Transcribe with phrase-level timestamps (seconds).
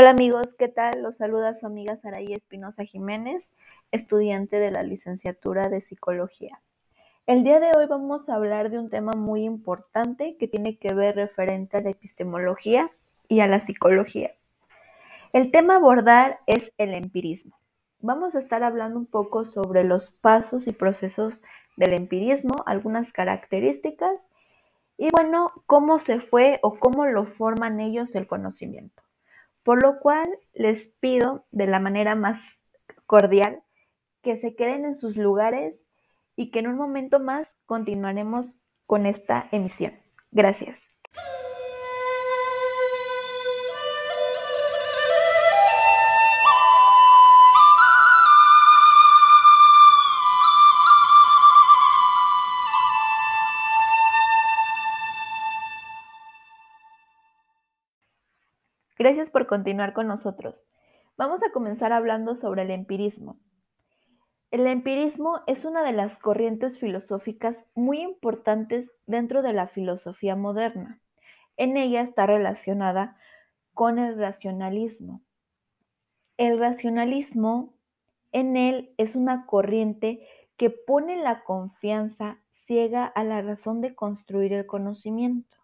[0.00, 1.02] Hola amigos, ¿qué tal?
[1.02, 3.52] Los saluda su amiga Saraí Espinosa Jiménez,
[3.92, 6.58] estudiante de la licenciatura de Psicología.
[7.26, 10.94] El día de hoy vamos a hablar de un tema muy importante que tiene que
[10.94, 12.90] ver referente a la epistemología
[13.28, 14.30] y a la psicología.
[15.34, 17.58] El tema a abordar es el empirismo.
[17.98, 21.42] Vamos a estar hablando un poco sobre los pasos y procesos
[21.76, 24.30] del empirismo, algunas características
[24.96, 29.02] y bueno, cómo se fue o cómo lo forman ellos el conocimiento.
[29.62, 32.40] Por lo cual les pido de la manera más
[33.06, 33.62] cordial
[34.22, 35.84] que se queden en sus lugares
[36.36, 39.94] y que en un momento más continuaremos con esta emisión.
[40.30, 40.89] Gracias.
[59.20, 60.64] Gracias por continuar con nosotros.
[61.18, 63.38] Vamos a comenzar hablando sobre el empirismo.
[64.50, 71.02] El empirismo es una de las corrientes filosóficas muy importantes dentro de la filosofía moderna.
[71.58, 73.18] En ella está relacionada
[73.74, 75.20] con el racionalismo.
[76.38, 77.74] El racionalismo
[78.32, 84.54] en él es una corriente que pone la confianza ciega a la razón de construir
[84.54, 85.58] el conocimiento.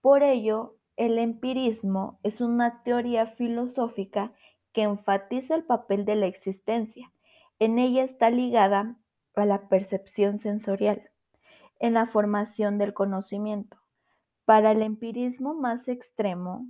[0.00, 4.34] Por ello, el empirismo es una teoría filosófica
[4.74, 7.10] que enfatiza el papel de la existencia.
[7.58, 8.98] En ella está ligada
[9.34, 11.10] a la percepción sensorial,
[11.78, 13.78] en la formación del conocimiento.
[14.44, 16.66] Para el empirismo más extremo,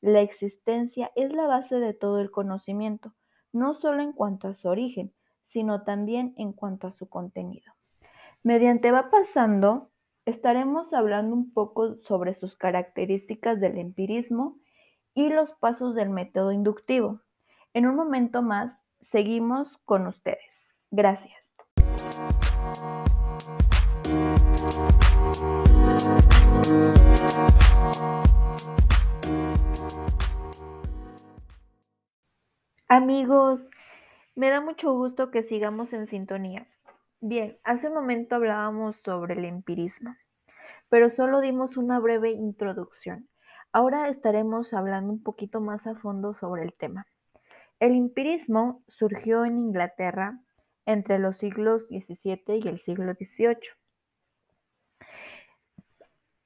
[0.00, 3.14] la existencia es la base de todo el conocimiento,
[3.52, 7.72] no solo en cuanto a su origen, sino también en cuanto a su contenido.
[8.42, 9.92] Mediante va pasando
[10.28, 14.58] Estaremos hablando un poco sobre sus características del empirismo
[15.14, 17.22] y los pasos del método inductivo.
[17.72, 20.68] En un momento más, seguimos con ustedes.
[20.90, 21.34] Gracias.
[32.86, 33.66] Amigos,
[34.34, 36.68] me da mucho gusto que sigamos en sintonía.
[37.20, 40.14] Bien, hace un momento hablábamos sobre el empirismo,
[40.88, 43.28] pero solo dimos una breve introducción.
[43.72, 47.08] Ahora estaremos hablando un poquito más a fondo sobre el tema.
[47.80, 50.38] El empirismo surgió en Inglaterra
[50.86, 53.56] entre los siglos XVII y el siglo XVIII.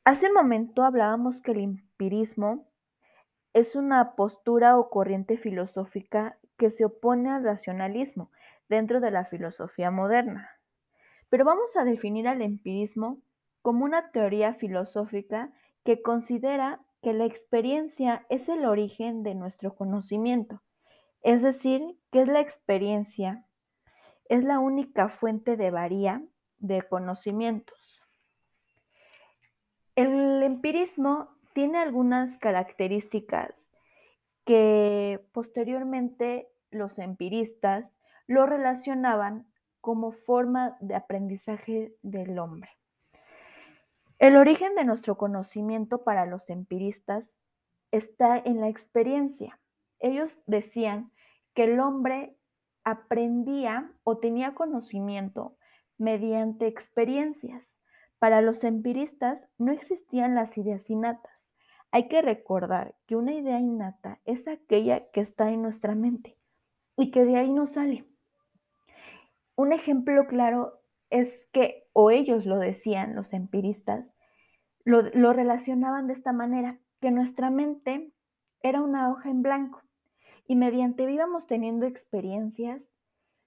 [0.05, 2.67] Hace un momento hablábamos que el empirismo
[3.53, 8.31] es una postura o corriente filosófica que se opone al racionalismo
[8.71, 10.49] dentro de la filosofía moderna.
[11.33, 13.23] Pero vamos a definir al empirismo
[13.63, 15.51] como una teoría filosófica
[15.83, 20.61] que considera que la experiencia es el origen de nuestro conocimiento,
[21.23, 23.47] es decir, que es la experiencia,
[24.29, 26.23] es la única fuente de varía
[26.59, 28.03] de conocimientos.
[29.97, 33.71] El empirismo tiene algunas características
[34.45, 39.47] que posteriormente los empiristas lo relacionaban
[39.83, 42.71] como forma de aprendizaje del hombre.
[44.19, 47.35] El origen de nuestro conocimiento para los empiristas
[47.91, 49.59] está en la experiencia.
[49.99, 51.11] Ellos decían
[51.55, 52.37] que el hombre
[52.85, 55.57] aprendía o tenía conocimiento
[55.99, 57.75] mediante experiencias.
[58.21, 61.51] Para los empiristas no existían las ideas innatas.
[61.91, 66.39] Hay que recordar que una idea innata es aquella que está en nuestra mente
[66.97, 68.12] y que de ahí no sale.
[69.57, 70.81] Un ejemplo claro
[71.11, 74.13] es que, o ellos lo decían, los empiristas,
[74.85, 78.13] lo, relacionaban de esta manera, que nuestra mente
[78.61, 79.83] era una hoja en blanco
[80.47, 82.83] y mediante íbamos teniendo experiencias,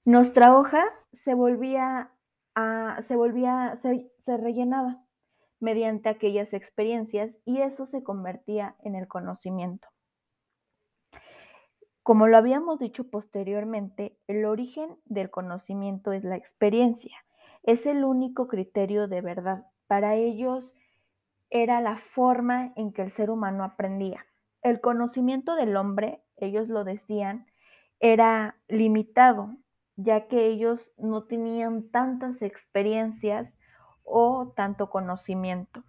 [0.05, 2.11] nuestra hoja se volvía
[2.53, 5.03] a, se volvía, se rellenaba
[5.59, 9.87] mediante aquellas experiencias y eso se convertía en el conocimiento.
[12.05, 17.17] Como lo habíamos dicho posteriormente, el origen del conocimiento es la experiencia.
[17.63, 19.65] Es el único criterio de verdad.
[19.87, 20.71] Para ellos
[21.49, 24.27] era la forma en que el ser humano aprendía.
[24.61, 27.47] El conocimiento del hombre, ellos lo decían,
[27.99, 29.57] era limitado,
[29.95, 33.57] ya que ellos no tenían tantas experiencias
[34.03, 35.83] o tanto conocimiento.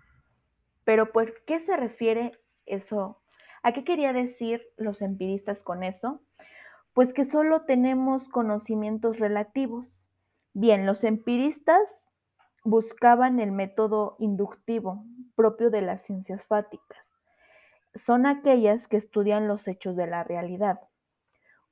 [0.82, 2.32] Pero ¿por qué se refiere
[2.64, 3.20] eso
[3.66, 6.22] ¿A qué quería decir los empiristas con eso?
[6.92, 10.04] Pues que solo tenemos conocimientos relativos.
[10.52, 12.08] Bien, los empiristas
[12.62, 15.04] buscaban el método inductivo
[15.34, 17.04] propio de las ciencias fáticas.
[17.96, 20.78] son aquellas que estudian los hechos de la realidad.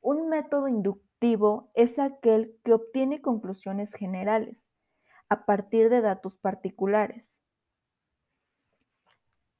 [0.01, 4.69] Un método inductivo es aquel que obtiene conclusiones generales
[5.29, 7.41] a partir de datos particulares.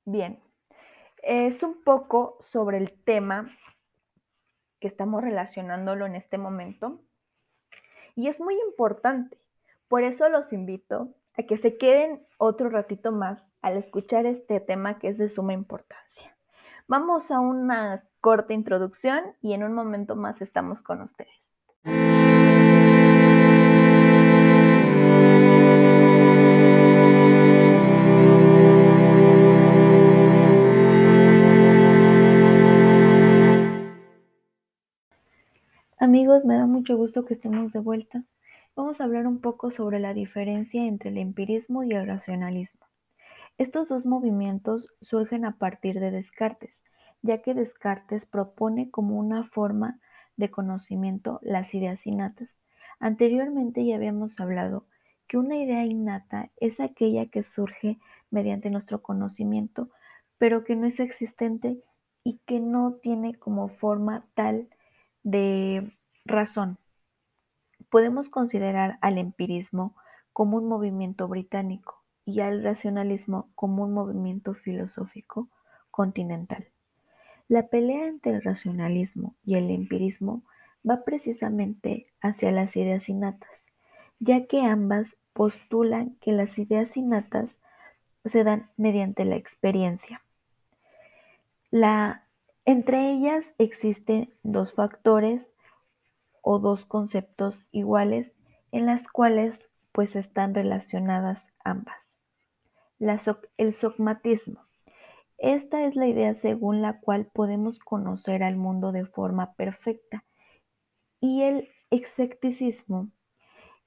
[0.05, 0.44] Bien,
[1.27, 3.51] es un poco sobre el tema
[4.81, 7.01] que estamos relacionándolo en este momento
[8.15, 9.39] y es muy importante.
[9.89, 14.99] Por eso los invito a que se queden otro ratito más al escuchar este tema
[14.99, 16.37] que es de suma importancia.
[16.87, 21.44] Vamos a una corta introducción y en un momento más estamos con ustedes.
[36.85, 38.25] Mucho gusto que estemos de vuelta.
[38.77, 42.85] Vamos a hablar un poco sobre la diferencia entre el empirismo y el racionalismo.
[43.57, 46.85] Estos dos movimientos surgen a partir de Descartes,
[47.23, 49.99] ya que Descartes propone como una forma
[50.37, 52.51] de conocimiento las ideas innatas.
[53.01, 54.87] Anteriormente ya habíamos hablado
[55.27, 57.99] que una idea innata es aquella que surge
[58.31, 59.89] mediante nuestro conocimiento,
[60.37, 61.79] pero que no es existente
[62.25, 64.69] y que no tiene como forma tal
[65.23, 65.91] de
[66.25, 66.79] razón.
[67.91, 69.95] Podemos considerar al empirismo
[70.33, 75.49] como un movimiento británico, y al racionalismo como un movimiento filosófico
[75.91, 76.67] continental.
[77.49, 80.43] La pelea entre el racionalismo y el empirismo
[80.89, 83.65] va precisamente hacia las ideas innatas,
[84.19, 87.59] ya que ambas postulan que las ideas innatas
[88.25, 90.23] se dan mediante la experiencia.
[92.65, 95.53] entre ellas existen dos factores
[96.45, 98.35] o dos conceptos iguales
[98.71, 102.05] en las cuales pues están relacionadas ambas
[103.59, 104.61] el sogmatismo.
[105.37, 110.25] Esta es la idea según la cual podemos conocer al mundo de forma perfecta
[111.21, 113.11] y el escepticismo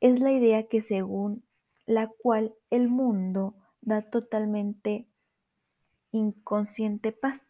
[0.02, 1.44] es la idea que según
[1.86, 5.08] la cual el mundo da totalmente
[6.12, 7.42] inconsciente paz.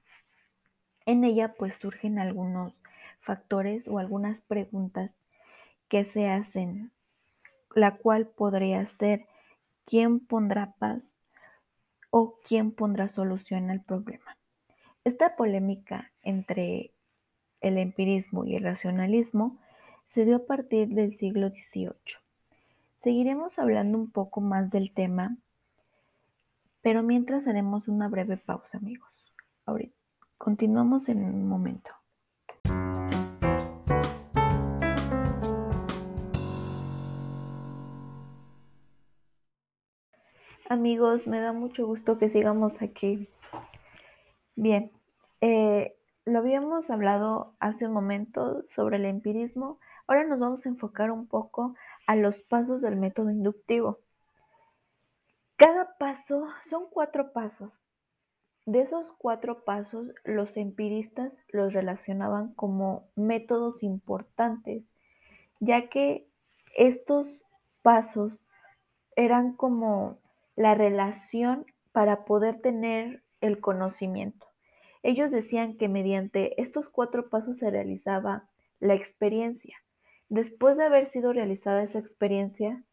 [1.06, 2.74] En ella pues surgen algunos
[3.28, 5.12] factores o algunas preguntas
[5.90, 6.92] que se hacen,
[7.76, 9.28] la cual podría ser
[9.86, 11.18] ¿quién pondrá paz?
[12.10, 14.38] o quién pondrá solución al problema.
[15.04, 16.94] Esta polémica entre
[17.60, 19.60] el empirismo y el racionalismo
[20.08, 21.92] se dio a partir del siglo XVIII.
[23.04, 25.38] Seguiremos hablando un poco más del tema,
[26.82, 29.12] pero mientras haremos una breve pausa, amigos.
[29.66, 29.98] Ahorita
[30.38, 31.97] continuamos en un momento.
[40.70, 43.30] Amigos, me da mucho gusto que sigamos aquí.
[44.58, 44.92] Bien,
[45.40, 49.80] eh, lo habíamos hablado hace un momento sobre el empirismo.
[50.08, 51.74] Ahora nos vamos a enfocar un poco
[52.06, 54.00] a los pasos del método inductivo.
[55.56, 57.86] Cada paso son cuatro pasos.
[58.66, 64.84] De esos cuatro pasos, los empiristas los relacionaban como métodos importantes,
[65.62, 66.28] ya que
[66.76, 67.46] estos
[67.84, 68.44] pasos
[69.16, 70.20] eran como
[70.58, 74.48] la relación para poder tener el conocimiento.
[75.04, 78.50] Ellos decían que mediante estos cuatro pasos se realizaba
[78.80, 79.78] la experiencia.
[80.28, 82.84] Después de haber sido realizada esa experiencia,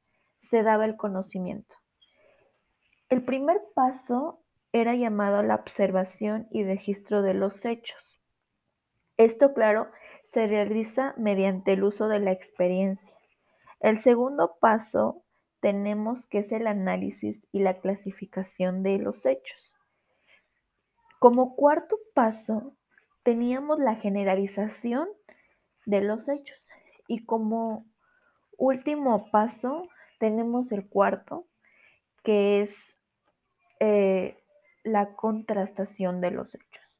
[0.42, 1.74] se daba el conocimiento.
[3.08, 4.40] El primer paso
[4.72, 8.20] era llamado la observación y registro de los hechos.
[9.16, 9.88] Esto, claro,
[10.28, 13.14] se realiza mediante el uso de la experiencia.
[13.80, 15.23] El segundo paso
[15.64, 19.72] tenemos que es el análisis y la clasificación de los hechos.
[21.18, 22.76] Como cuarto paso,
[23.22, 25.08] teníamos la generalización
[25.86, 26.68] de los hechos.
[27.08, 27.86] Y como
[28.58, 31.46] último paso, tenemos el cuarto,
[32.24, 32.98] que es
[33.80, 34.36] eh,
[34.82, 36.98] la contrastación de los hechos.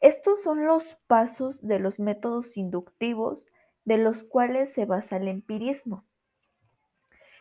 [0.00, 3.46] Estos son los pasos de los métodos inductivos
[3.86, 6.04] de los cuales se basa el empirismo.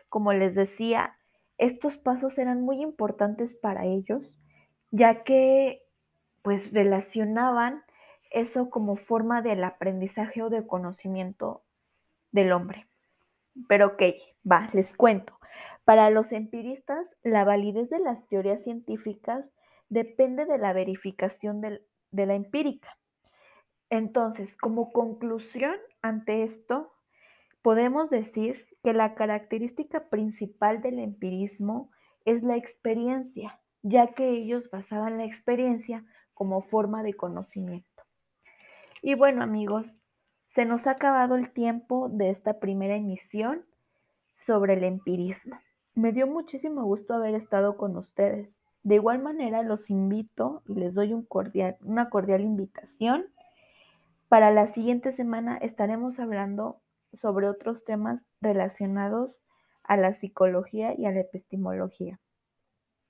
[0.09, 1.17] Como les decía,
[1.57, 4.37] estos pasos eran muy importantes para ellos,
[4.91, 5.83] ya que
[6.41, 7.83] pues relacionaban
[8.31, 11.63] eso como forma del aprendizaje o de conocimiento
[12.31, 12.87] del hombre.
[13.67, 14.03] Pero ok,
[14.49, 15.37] va, les cuento.
[15.83, 19.53] Para los empiristas, la validez de las teorías científicas
[19.89, 22.97] depende de la verificación de la empírica.
[23.89, 26.93] Entonces, como conclusión ante esto,
[27.61, 31.91] podemos decir que la característica principal del empirismo
[32.25, 38.03] es la experiencia, ya que ellos basaban la experiencia como forma de conocimiento.
[39.01, 39.87] Y bueno amigos,
[40.49, 43.65] se nos ha acabado el tiempo de esta primera emisión
[44.35, 45.59] sobre el empirismo.
[45.95, 48.61] Me dio muchísimo gusto haber estado con ustedes.
[48.83, 53.25] De igual manera los invito y les doy una cordial invitación.
[54.29, 56.81] Para la siguiente semana estaremos hablando
[57.13, 59.41] sobre otros temas relacionados
[59.83, 62.19] a la psicología y a la epistemología.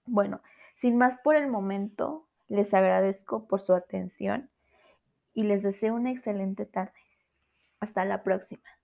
[0.06, 0.42] Bueno,
[0.82, 4.50] sin más por el momento, les agradezco por su atención
[5.34, 7.00] y les deseo una excelente tarde.
[7.80, 8.79] Hasta la próxima.